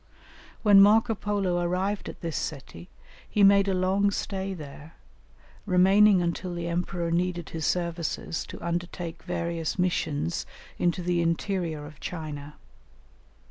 When 0.63 0.81
Marco 0.81 1.13
Polo 1.13 1.59
arrived 1.59 2.09
at 2.09 2.21
this 2.21 2.35
city 2.35 2.89
he 3.29 3.43
made 3.43 3.67
a 3.67 3.75
long 3.75 4.09
stay 4.09 4.55
there, 4.55 4.95
remaining 5.67 6.23
until 6.23 6.55
the 6.55 6.67
emperor 6.67 7.11
needed 7.11 7.49
his 7.49 7.67
services 7.67 8.43
to 8.47 8.59
undertake 8.65 9.21
various 9.21 9.77
missions 9.77 10.47
into 10.79 11.03
the 11.03 11.21
interior 11.21 11.85
of 11.85 11.99
China. 11.99 12.55